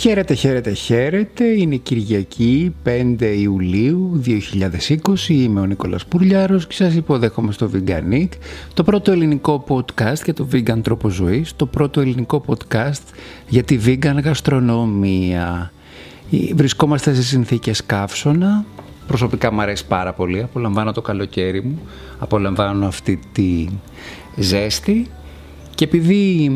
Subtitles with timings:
[0.00, 1.44] Χαίρετε, χαίρετε, χαίρετε.
[1.44, 5.28] Είναι Κυριακή 5 Ιουλίου 2020.
[5.28, 8.28] Είμαι ο Νίκολας Πουρλιάρος και σας υποδέχομαι στο Veganic,
[8.74, 13.02] το πρώτο ελληνικό podcast για το vegan τρόπο ζωής, το πρώτο ελληνικό podcast
[13.48, 15.72] για τη vegan γαστρονομία.
[16.54, 18.64] Βρισκόμαστε σε συνθήκες καύσωνα.
[19.06, 20.42] Προσωπικά μου αρέσει πάρα πολύ.
[20.42, 21.80] Απολαμβάνω το καλοκαίρι μου.
[22.18, 23.66] Απολαμβάνω αυτή τη
[24.36, 25.06] ζέστη.
[25.74, 26.50] Και επειδή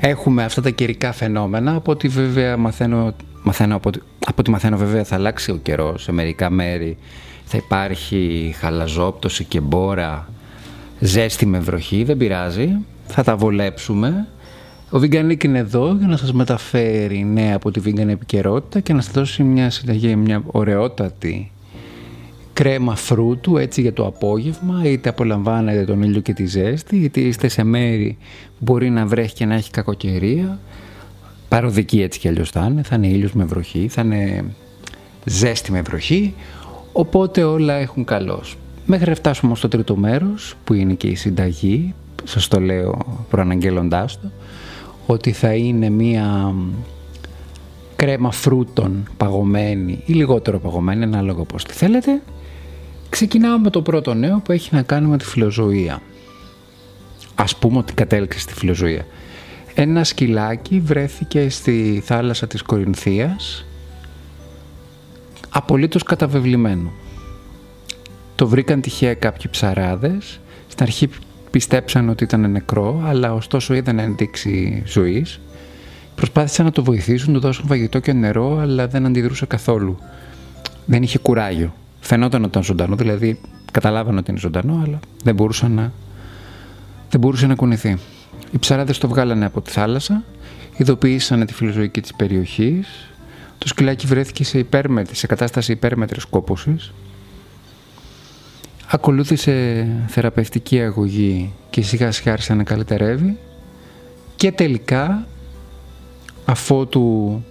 [0.00, 3.90] έχουμε αυτά τα καιρικά φαινόμενα, από ό,τι βέβαια μαθαίνω, μαθαίνω από,
[4.26, 6.96] από ό,τι μαθαίνω βέβαια θα αλλάξει ο καιρός σε μερικά μέρη.
[7.44, 10.28] Θα υπάρχει χαλαζόπτωση και μπόρα,
[10.98, 12.76] ζέστη με βροχή, δεν πειράζει.
[13.06, 14.26] Θα τα βολέψουμε.
[14.90, 19.00] Ο Βιγκανίκ είναι εδώ για να σας μεταφέρει νέα από τη Vegan επικαιρότητα και να
[19.00, 21.50] σας δώσει μια συνταγή, μια ωραιότατη
[22.60, 27.48] κρέμα φρούτου έτσι για το απόγευμα είτε απολαμβάνετε τον ήλιο και τη ζέστη είτε είστε
[27.48, 28.18] σε μέρη
[28.48, 30.58] που μπορεί να βρέχει και να έχει κακοκαιρία.
[31.48, 34.44] Παροδική έτσι κι αλλιώς θα είναι θα είναι ήλιος με βροχή θα είναι
[35.24, 36.34] ζέστη με βροχή.
[36.92, 38.56] Οπότε όλα έχουν καλώς.
[38.86, 42.98] Μέχρι να φτάσουμε στο τρίτο μέρος που είναι και η συνταγή σας το λέω
[43.30, 44.30] προαναγγέλλοντάς το
[45.06, 46.54] ότι θα είναι μία
[47.96, 52.20] κρέμα φρούτων παγωμένη ή λιγότερο παγωμένη ανάλογα πώς τη θέλετε
[53.10, 56.02] Ξεκινάω με το πρώτο νέο που έχει να κάνει με τη φιλοζωία.
[57.34, 59.06] Ας πούμε ότι κατέληξε στη φιλοζωία.
[59.74, 63.64] Ένα σκυλάκι βρέθηκε στη θάλασσα της Κορινθίας
[65.50, 66.92] απολύτως καταβεβλημένο.
[68.34, 70.40] Το βρήκαν τυχαία κάποιοι ψαράδες.
[70.68, 71.08] Στην αρχή
[71.50, 75.40] πιστέψαν ότι ήταν νεκρό, αλλά ωστόσο είδαν ενδείξει ζωής.
[76.14, 79.98] Προσπάθησαν να το βοηθήσουν, του δώσουν φαγητό και νερό, αλλά δεν αντιδρούσε καθόλου.
[80.86, 81.74] Δεν είχε κουράγιο.
[82.00, 83.40] Φαινόταν ότι ήταν ζωντανό, δηλαδή
[83.72, 85.92] καταλάβανε ότι είναι ζωντανό, αλλά δεν, μπορούσε να,
[87.10, 87.98] δεν μπορούσε να κουνηθεί.
[88.50, 90.24] Οι ψαράδες το βγάλανε από τη θάλασσα,
[90.76, 93.10] ειδοποίησαν τη φιλοζωική της περιοχής,
[93.58, 96.92] το σκυλάκι βρέθηκε σε, υπέρμετρη, σε κατάσταση υπέρμετρης κόπωσης,
[98.86, 103.38] ακολούθησε θεραπευτική αγωγή και σιγά σιγά άρχισε να καλυτερεύει
[104.36, 105.26] και τελικά
[106.44, 107.42] αφότου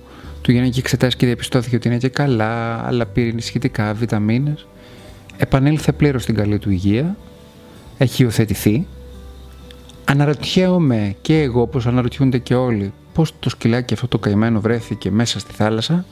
[0.50, 4.68] του γίνανε και εξετάσεις και διαπιστώθηκε ότι είναι και καλά, αλλά πήρε ενισχυτικά, βιταμίνες.
[5.38, 7.16] Επανήλθε πλήρως στην καλή του υγεία.
[7.98, 8.88] Έχει υιοθετηθεί.
[10.06, 15.40] Αναρωτιέμαι και εγώ, όπως αναρωτιούνται και όλοι, πώς το σκυλάκι αυτό το καημένο βρέθηκε μέσα
[15.40, 16.06] στη θάλασσα.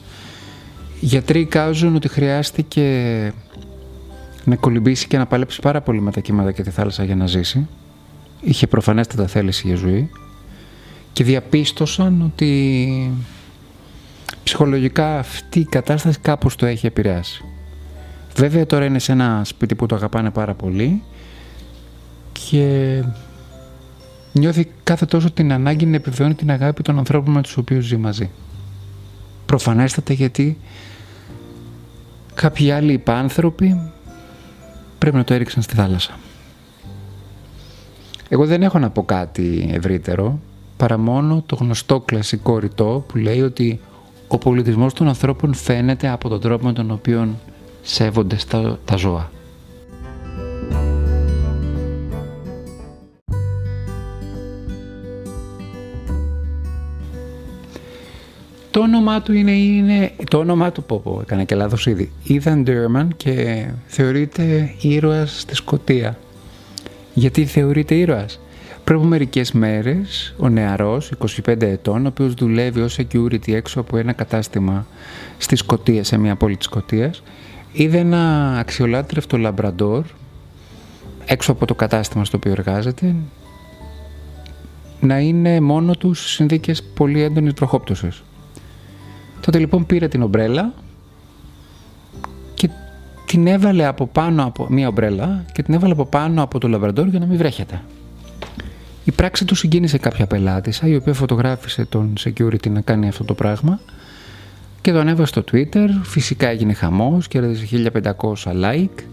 [1.00, 2.84] Οι γιατροί εικάζουν ότι χρειάστηκε
[4.44, 7.28] να κολυμπήσει και να παλέψει πάρα πολύ με τα κύματα και τη θάλασσα για να
[7.28, 7.68] ζήσει.
[8.42, 10.10] Είχε προφανέστατα θέληση για ζωή
[11.14, 13.12] και διαπίστωσαν ότι
[14.44, 17.44] ψυχολογικά αυτή η κατάσταση κάπως το έχει επηρεάσει.
[18.36, 21.04] Βέβαια τώρα είναι σε ένα σπίτι που το αγαπάνε πάρα πολύ
[22.32, 23.04] και
[24.32, 27.98] νιώθει κάθε τόσο την ανάγκη να επιβεβαιώνει την αγάπη των ανθρώπων με τους οποίους ζει
[27.98, 28.30] μαζί.
[29.46, 30.58] Προφανέστατα γιατί
[32.34, 33.92] κάποιοι άλλοι υπάνθρωποι
[34.98, 36.18] πρέπει να το έριξαν στη θάλασσα.
[38.30, 40.40] Εγώ δεν έχω να πω κάτι ευρύτερο
[40.78, 43.80] παρά μόνο το γνωστό κλασικό ρητό που λέει ότι
[44.28, 47.36] ο πολιτισμός των ανθρώπων φαίνεται από τον τρόπο με τον οποίο
[47.82, 49.32] σέβονται στα, τα ζώα.
[58.72, 62.64] Το όνομά του είναι, είναι το όνομά του, πω πω, έκανα και λάθος ήδη, Ethan
[62.68, 66.18] Derman και θεωρείται ήρωας στη Σκοτία.
[67.14, 68.40] Γιατί θεωρείται ήρωας;
[68.88, 71.12] Πριν από μερικές μέρες, ο νεαρός,
[71.46, 74.86] 25 ετών, ο οποίος δουλεύει ως security έξω από ένα κατάστημα
[75.38, 77.24] στη Σκωτία, σε μια πόλη της Σκωτίας,
[77.72, 80.06] είδε ένα αξιολάτρευτο λαμπραντόρ
[81.26, 83.16] έξω από το κατάστημα στο οποίο εργάζεται
[85.00, 88.10] να είναι μόνο του σε συνθήκες πολύ έντονης τροχόπτωση.
[89.42, 90.74] Τότε λοιπόν πήρε την ομπρέλα
[92.54, 92.70] και
[93.26, 97.08] την έβαλε από πάνω από μία ομπρέλα και την έβαλε από πάνω από το λαμπραντόρ
[97.08, 97.82] για να μην βρέχεται.
[99.08, 103.34] Η πράξη του συγκίνησε κάποια πελάτησα η οποία φωτογράφησε τον security να κάνει αυτό το
[103.34, 103.80] πράγμα
[104.82, 105.88] και το ανέβασε στο Twitter.
[106.04, 109.04] Φυσικά έγινε χαμός, κέρδισε 1500 like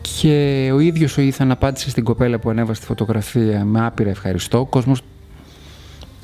[0.00, 4.58] και ο ίδιος ο Ήθαν απάντησε στην κοπέλα που ανέβασε τη φωτογραφία με άπειρα ευχαριστώ.
[4.58, 5.02] Ο κόσμος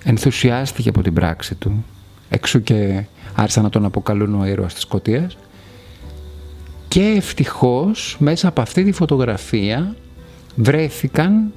[0.05, 1.85] ενθουσιάστηκε από την πράξη του.
[2.29, 3.05] Εξού και
[3.35, 5.37] άρχισαν να τον αποκαλούν ο ήρωας της Σκοτίας.
[6.89, 9.97] Και ευτυχώς μέσα από αυτή τη φωτογραφία
[10.55, 11.53] βρέθηκαν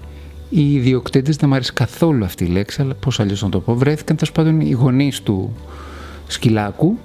[0.50, 3.76] οι ιδιοκτήτες, δεν μου αρέσει καθόλου αυτή η λέξη, αλλά πώς αλλιώς να το πω,
[3.76, 5.56] βρέθηκαν τέλος πάντων οι γονείς του
[6.28, 6.98] σκυλάκου,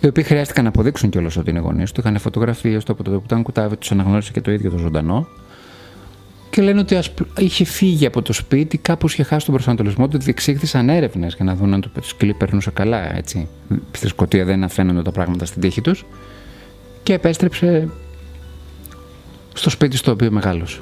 [0.00, 2.00] οι οποίοι χρειάστηκαν να αποδείξουν κιόλας ότι είναι γονείς του.
[2.00, 5.28] Είχαν φωτογραφίες του από το που ήταν κουτάβι, τους αναγνώρισε και το ίδιο το ζωντανό.
[6.50, 6.98] Και και λένε ότι
[7.38, 11.54] είχε φύγει από το σπίτι, κάπως είχε χάσει τον προσανατολισμό του, διεξήχθησαν έρευνες για να
[11.54, 13.48] δουν αν το σκυλί περνούσε καλά, έτσι.
[13.92, 16.04] Στη Σκωτία δεν αφαίνονται τα πράγματα στην τύχη τους
[17.02, 17.88] και επέστρεψε
[19.58, 20.80] στο σπίτι στο οποίο μεγάλωσε.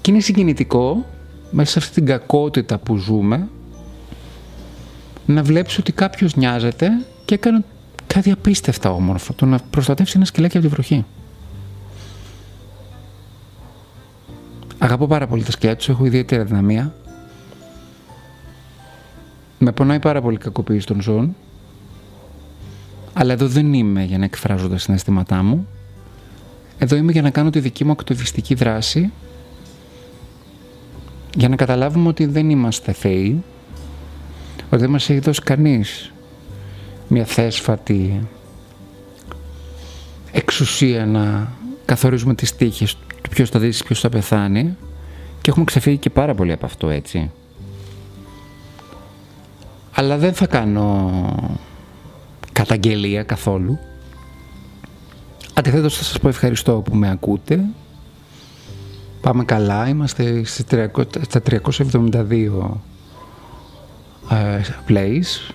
[0.00, 1.06] Και είναι συγκινητικό
[1.50, 3.48] μέσα σε αυτή την κακότητα που ζούμε
[5.26, 6.88] να βλέπεις ότι κάποιος νοιάζεται
[7.24, 7.64] και έκανε
[8.06, 11.04] κάτι απίστευτα όμορφο, το να προστατεύσει ένα σκυλάκι από τη βροχή.
[14.78, 16.94] Αγαπώ πάρα πολύ τα σκυλιά τους, έχω ιδιαίτερη δυναμία.
[19.58, 21.36] Με πονάει πάρα πολύ η κακοποίηση των ζώων.
[23.12, 25.66] Αλλά εδώ δεν είμαι για να εκφράζω τα συναισθήματά μου.
[26.78, 29.12] Εδώ είμαι για να κάνω τη δική μου ακτιβιστική δράση
[31.34, 33.42] για να καταλάβουμε ότι δεν είμαστε θεοί,
[34.70, 36.12] ότι δεν μας έχει δώσει κανείς
[37.08, 38.28] μια θέσφατη
[40.32, 41.52] εξουσία να
[41.84, 44.76] καθορίζουμε τις τύχες του ποιος θα δεις, ποιος θα πεθάνει
[45.40, 47.30] και έχουμε ξεφύγει και πάρα πολύ από αυτό έτσι.
[49.92, 51.10] Αλλά δεν θα κάνω
[52.52, 53.78] καταγγελία καθόλου.
[55.58, 57.64] Αντιθέτως θα σας πω ευχαριστώ που με ακούτε.
[59.20, 62.20] Πάμε καλά, είμαστε στα 372
[64.30, 65.52] ε, plays,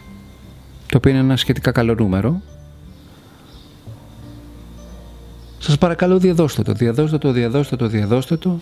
[0.88, 2.42] το οποίο είναι ένα σχετικά καλό νούμερο.
[5.60, 8.60] Σας παρακαλώ διαδώστε το, διαδώστε το, διαδώστε το, διαδώστε το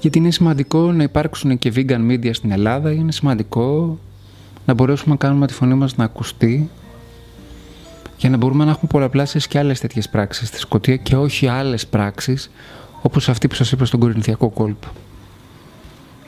[0.00, 3.98] γιατί είναι σημαντικό να υπάρξουν και vegan media στην Ελλάδα, είναι σημαντικό
[4.66, 6.70] να μπορέσουμε να κάνουμε τη φωνή μας να ακουστεί
[8.16, 11.86] για να μπορούμε να έχουμε πολλαπλάσιες και άλλες τέτοιες πράξεις στη Σκωτία και όχι άλλες
[11.86, 12.50] πράξεις
[13.02, 14.88] όπως αυτή που σας είπα στον Κορινθιακό κόλπο.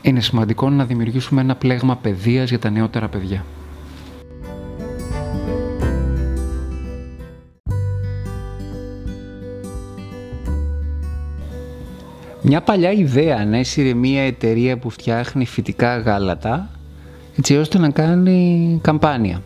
[0.02, 3.44] Είναι σημαντικό να δημιουργήσουμε ένα πλέγμα παιδείας για τα νεότερα παιδιά.
[12.42, 16.70] Μια παλιά ιδέα να έσυρε μια εταιρεία που φτιάχνει φυτικά γάλατα
[17.38, 19.42] έτσι ώστε να κάνει καμπάνια.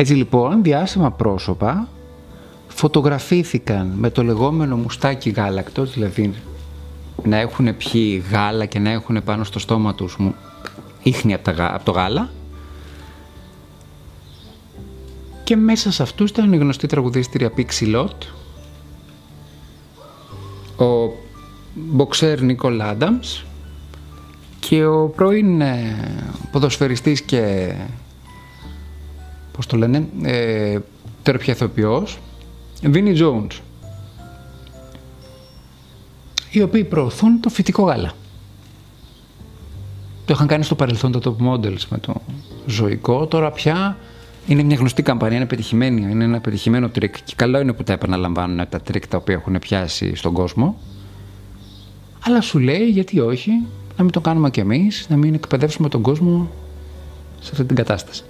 [0.00, 1.88] Έτσι λοιπόν διάσημα πρόσωπα
[2.68, 6.34] φωτογραφήθηκαν με το λεγόμενο μουστάκι γάλακτος, δηλαδή
[7.24, 10.16] να έχουν πιει γάλα και να έχουν πάνω στο στόμα τους
[11.02, 12.30] ίχνη από το γάλα.
[15.44, 18.26] Και μέσα σε αυτούς ήταν η γνωστή τραγουδίστρια Pixie Lot,
[20.84, 21.12] ο
[21.74, 23.44] μποξέρ Νίκολ Άνταμς
[24.60, 25.96] και ο πρώην ε,
[26.50, 27.74] ποδοσφαιριστής και
[29.52, 30.78] πώς το λένε, ε,
[31.22, 32.18] τερπιαθοποιός
[32.82, 33.60] Vinnie Jones
[36.50, 38.12] οι οποίοι προωθούν το φυτικό γάλα.
[40.24, 42.14] Το είχαν κάνει στο παρελθόν το top models με το
[42.66, 43.96] ζωικό, τώρα πια
[44.46, 47.92] είναι μια γνωστή καμπανία, είναι πετυχημένη, είναι ένα πετυχημένο τρικ και καλό είναι που τα
[47.92, 50.78] επαναλαμβάνουν τα τρικ τα οποία έχουν πιάσει στον κόσμο.
[52.24, 53.50] Αλλά σου λέει γιατί όχι,
[53.96, 56.50] να μην το κάνουμε κι εμείς, να μην εκπαιδεύσουμε τον κόσμο
[57.40, 58.22] σε αυτή την κατάσταση.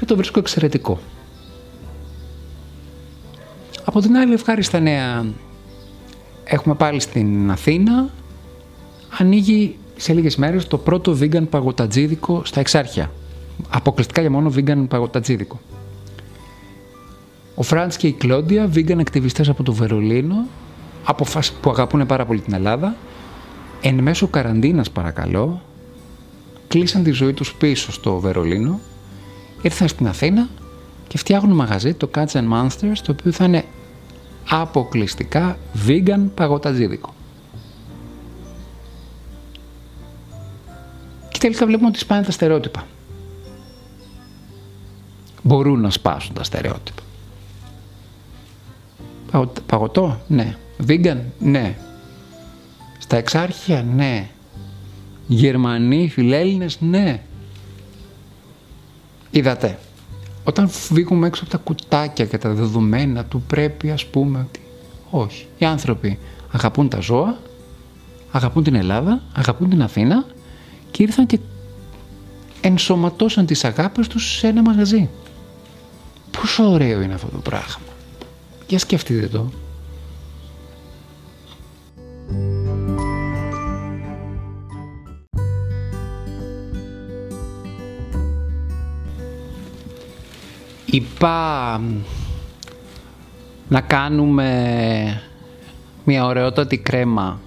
[0.00, 0.98] Και το βρίσκω εξαιρετικό.
[3.84, 5.26] Από την άλλη ευχάριστα νέα
[6.44, 8.10] έχουμε πάλι στην Αθήνα
[9.18, 13.10] ανοίγει σε λίγες μέρες το πρώτο vegan παγωτατζίδικο στα Εξάρχεια.
[13.70, 15.60] Αποκλειστικά για μόνο vegan παγωτατζίδικο.
[17.54, 20.46] Ο Φραντς και η Κλόντια, vegan ακτιβιστές από το Βερολίνο,
[21.60, 22.96] που αγαπούν πάρα πολύ την Ελλάδα,
[23.80, 25.62] εν μέσω καραντίνας παρακαλώ,
[26.68, 28.80] κλείσαν τη ζωή τους πίσω στο Βερολίνο,
[29.62, 30.48] ήρθαν στην Αθήνα
[31.06, 33.64] και φτιάχνουν μαγαζί, το Cats and Monsters, το οποίο θα είναι
[34.48, 37.14] αποκλειστικά vegan παγωτατζίδικο.
[41.28, 42.86] Και τελικά βλέπουμε ότι σπάνε τα στερεότυπα.
[45.42, 47.02] Μπορούν να σπάσουν τα στερεότυπα.
[49.66, 50.56] Παγωτό, ναι.
[50.88, 51.76] Vegan, ναι.
[52.98, 54.28] Στα εξάρχεια, ναι.
[55.26, 57.22] Γερμανοί, φιλέλληνες, ναι.
[59.30, 59.78] Είδατε
[60.44, 64.60] όταν φύγουμε έξω από τα κουτάκια και τα δεδομένα του πρέπει ας πούμε ότι
[65.10, 65.46] όχι.
[65.58, 66.18] Οι άνθρωποι
[66.50, 67.38] αγαπούν τα ζώα,
[68.30, 70.24] αγαπούν την Ελλάδα, αγαπούν την Αθήνα
[70.90, 71.38] και ήρθαν και
[72.60, 75.08] ενσωματώσαν τις αγάπες τους σε ένα μαγαζί.
[76.30, 77.86] Πόσο ωραίο είναι αυτό το πράγμα.
[78.66, 79.50] Για σκεφτείτε το.
[90.90, 91.80] Είπα
[93.68, 95.22] να κάνουμε
[96.04, 97.40] μια ωραιότατη κρέμα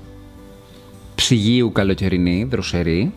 [1.15, 3.13] ψυγείου καλοκαιρινή, δροσερή,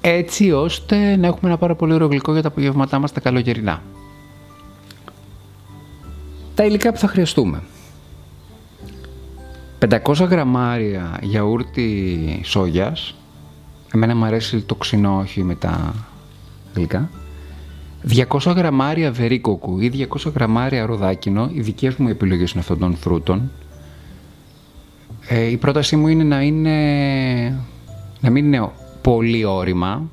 [0.00, 3.82] έτσι ώστε να έχουμε ένα πάρα πολύ ωραίο γλυκό για τα απογεύματά μας τα καλοκαιρινά.
[6.54, 7.62] Τα υλικά που θα χρειαστούμε.
[9.88, 13.14] 500 γραμμάρια γιαούρτι σόγιας.
[13.94, 15.94] Εμένα μου αρέσει το ξινό, όχι με τα
[16.74, 17.10] γλυκά.
[18.08, 21.50] 200 γραμμάρια βερίκοκου ή 200 γραμμάρια ροδάκινο.
[21.52, 23.50] Οι δικές μου επιλογές είναι αυτών των φρούτων.
[25.28, 26.76] Ε, η πρότασή μου είναι να, είναι
[28.20, 28.70] να μην είναι
[29.02, 30.10] πολύ όρημα,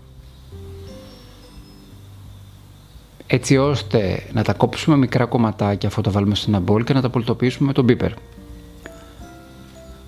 [3.28, 7.02] έτσι ώστε να τα κόψουμε μικρά κομματάκια αφού τα βάλουμε σε ένα μπολ και να
[7.02, 8.12] τα πολτοποιήσουμε με τον πίπερ.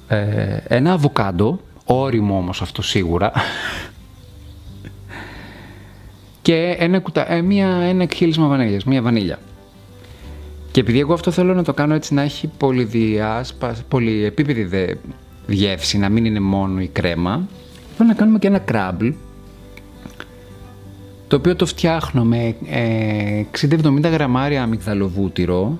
[0.08, 3.32] Ε, ένα αβοκάντο, όριμο όμως αυτό σίγουρα,
[6.42, 7.32] και ένα, κουτα...
[7.32, 9.40] ε, μια, ένα εκχύλισμα βανίλιας, μια βανίλια.
[10.72, 14.94] Και επειδή εγώ αυτό θέλω να το κάνω έτσι να έχει πολυδιάσπα, πολυεπίπεδη δε
[15.48, 17.48] γεύση, να μην είναι μόνο η κρέμα,
[17.98, 19.10] θέλω να κάνουμε και ένα κράμπλ,
[21.28, 22.56] το οποίο το φτιάχνω με
[23.62, 25.80] 60-70 ε, γραμμάρια αμυγδαλοβούτυρο,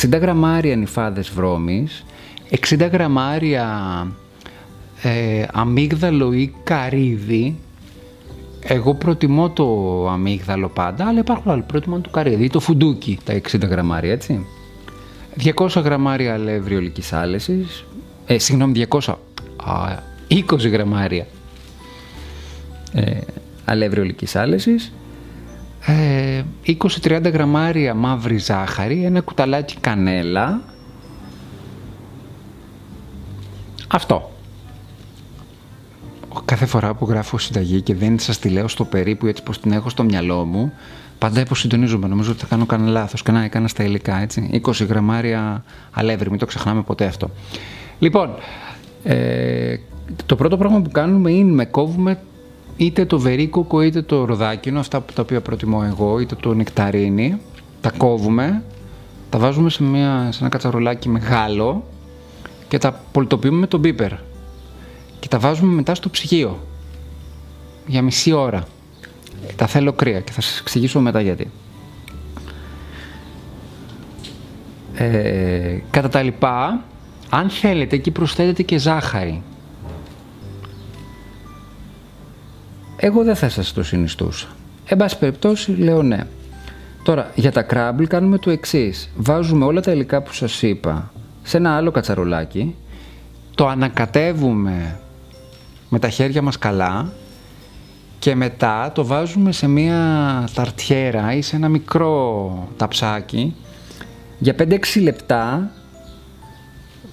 [0.00, 2.04] 60 γραμμάρια νυφάδες βρώμης,
[2.68, 3.66] 60 γραμμάρια
[5.02, 7.56] ε, αμύγδαλο ή καρύδι,
[8.62, 9.64] εγώ προτιμώ το
[10.08, 11.62] αμύγδαλο πάντα, αλλά υπάρχουν άλλοι.
[11.62, 14.46] Προτιμώ το καρύδι ή το φουντούκι, τα 60 γραμμάρια, έτσι.
[15.36, 17.84] 200 γραμμάρια αλεύρι ολικής άλεσης,
[18.26, 19.18] ε, συγγνώμη, 200,
[19.56, 19.96] α,
[20.28, 21.26] 20 γραμμάρια
[22.92, 23.20] ε,
[23.64, 24.92] αλεύρι ολικής άλεσης,
[25.86, 30.60] ε, 20-30 γραμμάρια μαύρη ζάχαρη, ένα κουταλάκι κανέλα.
[33.88, 34.30] Αυτό
[36.44, 39.72] κάθε φορά που γράφω συνταγή και δεν σας τη λέω στο περίπου έτσι πως την
[39.72, 40.72] έχω στο μυαλό μου,
[41.18, 42.08] πάντα υποσυντονίζομαι.
[42.08, 43.22] Νομίζω ότι θα κάνω κανένα λάθος.
[43.22, 44.60] Κανένα έκανα στα υλικά, έτσι.
[44.66, 47.30] 20 γραμμάρια αλεύρι, μην το ξεχνάμε ποτέ αυτό.
[47.98, 48.34] Λοιπόν,
[49.02, 49.76] ε,
[50.26, 52.18] το πρώτο πράγμα που κάνουμε είναι με κόβουμε
[52.76, 57.40] είτε το βερίκοκο είτε το ροδάκινο, αυτά τα οποία προτιμώ εγώ, είτε το νεκταρίνι.
[57.80, 58.62] Τα κόβουμε,
[59.30, 61.84] τα βάζουμε σε, μια, σε ένα κατσαρολάκι μεγάλο
[62.68, 64.12] και τα πολτοποιούμε με τον πίπερ
[65.20, 66.66] και τα βάζουμε μετά στο ψυγείο
[67.86, 68.64] για μισή ώρα.
[69.56, 71.50] Τα θέλω κρύα και θα σας εξηγήσω μετά γιατί.
[74.94, 76.84] Ε, κατά τα λοιπά,
[77.30, 79.42] αν θέλετε εκεί προσθέτετε και ζάχαρη.
[82.96, 84.48] Εγώ δεν θα σας το συνιστούσα.
[84.84, 86.26] Εν πάση περιπτώσει λέω ναι.
[87.02, 89.10] Τώρα για τα κράμπλ κάνουμε το εξής.
[89.16, 91.12] Βάζουμε όλα τα υλικά που σας είπα
[91.42, 92.74] σε ένα άλλο κατσαρολάκι,
[93.54, 95.00] το ανακατεύουμε
[95.92, 97.12] με τα χέρια μας καλά
[98.18, 103.54] και μετά το βάζουμε σε μία ταρτιέρα ή σε ένα μικρό ταψάκι
[104.38, 105.72] για 5-6 λεπτά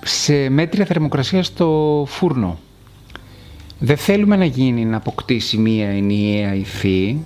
[0.03, 2.60] σε μέτρια θερμοκρασία στο φούρνο.
[3.79, 7.17] Δεν θέλουμε να γίνει να αποκτήσει μία ενιαία υφή,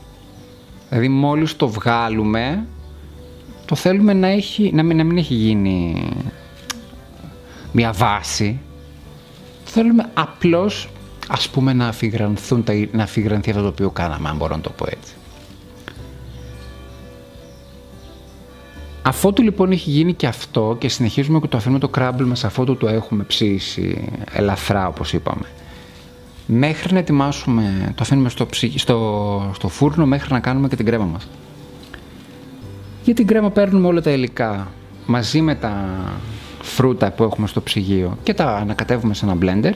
[0.89, 2.65] δηλαδή μόλις το βγάλουμε
[3.71, 6.07] το θέλουμε να, έχει, να, μην, να μην έχει γίνει
[7.71, 8.59] μία βάση.
[9.63, 10.89] θέλουμε απλώς
[11.31, 14.85] ας πούμε να αφιγρανθούν, να αφιγρανθεί αυτό το οποίο κάναμε, αν μπορώ να το πω
[14.89, 15.13] έτσι.
[19.01, 22.77] Αφότου λοιπόν έχει γίνει και αυτό και συνεχίζουμε και το αφήνουμε το κράμπλ μας αφότου
[22.77, 25.45] το έχουμε ψήσει ελαφρά όπως είπαμε.
[26.45, 31.05] Μέχρι να ετοιμάσουμε, το αφήνουμε στο, στο, στο φούρνο μέχρι να κάνουμε και την κρέμα
[31.05, 31.27] μας.
[33.03, 34.71] Για την κρέμα παίρνουμε όλα τα υλικά
[35.05, 35.87] μαζί με τα
[36.61, 39.73] φρούτα που έχουμε στο ψυγείο και τα ανακατεύουμε σε ένα blender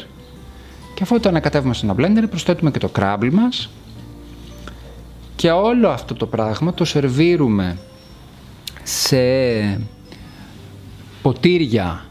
[0.96, 3.70] και αφού το ανακατεύουμε σε ένα blender προσθέτουμε και το κράμπλ μας.
[5.36, 7.78] Και όλο αυτό το πράγμα το σερβίρουμε
[8.84, 9.18] σε
[11.22, 12.06] ποτήρια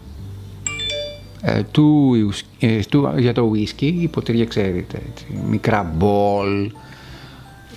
[1.40, 2.14] ε, του,
[2.58, 6.70] ε, του, για το whisky, οι ποτήρια ξέρετε, έτσι, μικρά μπολ,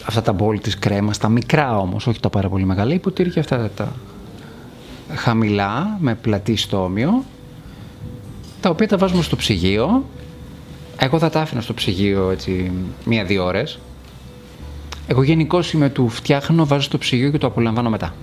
[0.05, 3.41] αυτά τα μπολ της κρέμας, τα μικρά όμως, όχι τα πάρα πολύ μεγάλα, οι ποτήρια
[3.41, 3.93] αυτά τα
[5.15, 7.23] χαμηλά, με πλατή στόμιο,
[8.61, 10.03] τα οποία τα βάζουμε στο ψυγείο
[10.99, 12.71] εγώ θα τα άφηνα στο ψυγείο έτσι
[13.05, 13.79] μία-δύο ώρες.
[15.07, 18.13] Εγώ γενικώ είμαι του φτιάχνω, βάζω στο ψυγείο και το απολαμβάνω μετά.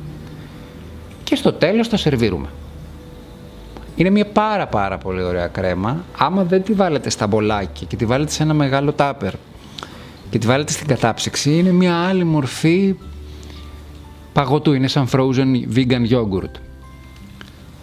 [1.25, 2.49] Και στο τέλος τα σερβίρουμε.
[3.97, 6.05] Είναι μια πάρα πάρα πολύ ωραία κρέμα.
[6.19, 9.33] Άμα δεν τη βάλετε στα μπολάκι και τη βάλετε σε ένα μεγάλο τάπερ
[10.31, 12.95] και τη βάλετε στην κατάψυξη, είναι μια άλλη μορφή
[14.33, 14.73] παγωτού.
[14.73, 16.61] Είναι σαν frozen vegan yogurt.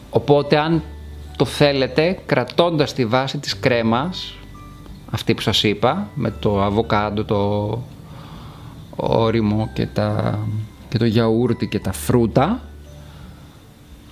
[0.10, 0.84] Οπότε αν
[1.36, 4.36] το θέλετε, κρατώντας τη βάση της κρέμας,
[5.12, 7.82] αυτή που σας είπα με το αβοκάντο, το
[8.96, 10.40] όριμο και, τα,
[10.90, 12.62] και το γιαούρτι και τα φρούτα.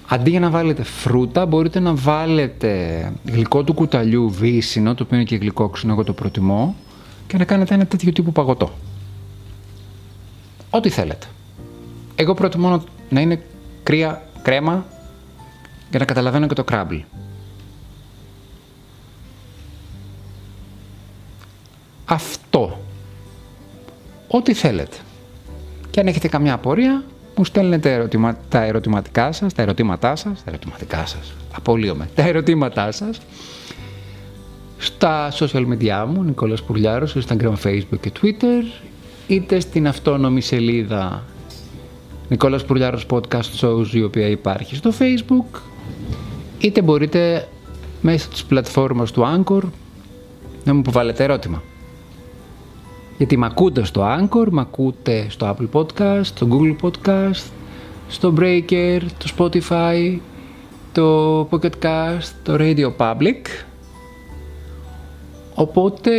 [0.08, 5.26] Αντί για να βάλετε φρούτα μπορείτε να βάλετε γλυκό του κουταλιού βύσινο το οποίο είναι
[5.26, 6.76] και γλυκόξινο εγώ το προτιμώ
[7.28, 8.72] και να κάνετε ένα τέτοιο τύπου παγωτό.
[10.70, 11.28] Ό,τι θέλετε.
[12.16, 13.44] Εγώ προτιμώ να είναι
[13.84, 14.86] κρύα κρέμα
[15.90, 16.96] για να καταλαβαίνω και το κράμπλ.
[22.10, 22.80] Αυτό.
[24.28, 24.98] Ό,τι θέλετε.
[25.90, 27.04] Και αν έχετε καμιά απορία,
[27.36, 28.38] μου στέλνετε ερωτημα...
[28.50, 33.20] τα ερωτηματικά σας, τα ερωτήματά σας, τα ερωτηματικά σας, απολύομαι, τα ερωτήματά σας,
[34.78, 38.82] στα social media μου, Νικόλας Πουρλιάρος, στο Instagram, Facebook και Twitter,
[39.28, 41.24] είτε στην αυτόνομη σελίδα
[42.30, 45.60] Νικόλας Πουρλιάρος Podcast Shows, η οποία υπάρχει στο Facebook,
[46.60, 47.48] είτε μπορείτε
[48.02, 49.62] μέσα της πλατφόρμας του Anchor
[50.64, 51.64] να μου υποβάλλετε ερώτημα.
[53.20, 57.44] Γιατί με ακούτε στο Anchor, με ακούτε στο Apple Podcast, στο Google Podcast,
[58.08, 60.18] στο Breaker, το Spotify,
[60.92, 63.46] το Pocket Cast, το Radio Public.
[65.54, 66.12] Οπότε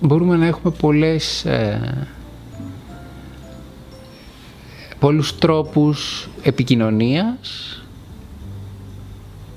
[0.00, 2.08] μπορούμε να έχουμε πολλές, ε,
[4.98, 7.82] πολλούς τρόπους επικοινωνίας.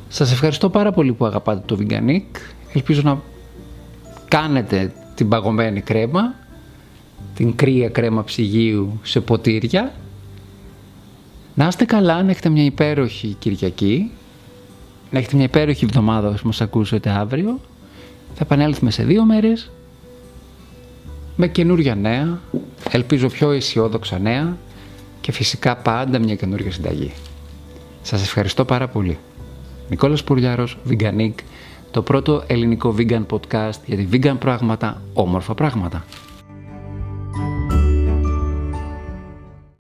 [0.08, 2.40] Σας ευχαριστώ πάρα πολύ που αγαπάτε το Veganic.
[2.74, 3.22] Ελπίζω να
[4.28, 6.44] κάνετε την παγωμένη κρέμα
[7.36, 9.94] την κρύα κρέμα ψυγείου σε ποτήρια.
[11.56, 14.12] Να είστε καλά, να έχετε μια υπέροχη Κυριακή,
[15.12, 17.60] να έχετε μια υπέροχη εβδομάδα όσο μας ακούσετε αύριο.
[18.34, 19.72] Θα επανέλθουμε σε δύο μέρες
[21.36, 22.40] με καινούρια νέα,
[22.92, 24.58] ελπίζω πιο αισιόδοξα νέα
[25.22, 27.12] και φυσικά πάντα μια καινούρια συνταγή.
[28.02, 29.18] Σας ευχαριστώ πάρα πολύ.
[29.90, 31.34] Νικόλας Πουρλιάρος, Veganic,
[31.92, 36.06] το πρώτο ελληνικό vegan podcast για τη vegan πράγματα, όμορφα πράγματα.